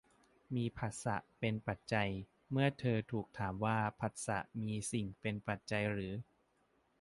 [0.55, 2.09] มีผัสสะเป็นปัจจัย
[2.51, 6.13] เมื่อเธอถูกถามว่าผัสสะมีสิ่งเป็นปัจจัยหรือ